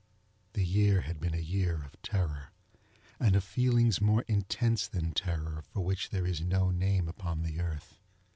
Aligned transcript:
The 0.53 0.65
year 0.65 1.01
had 1.01 1.19
been 1.19 1.35
a 1.35 1.37
year 1.37 1.83
of 1.83 2.01
terror, 2.01 2.53
and 3.19 3.35
of 3.35 3.43
feelings 3.43 4.01
more 4.01 4.23
intense 4.23 4.87
than 4.87 5.11
terror 5.13 5.61
for 5.61 5.81
which 5.81 6.09
there 6.09 6.25
is 6.25 6.41
no 6.41 6.71
name 6.71 7.07
upon 7.07 7.43
the 7.43 7.59
earth. 7.59 7.99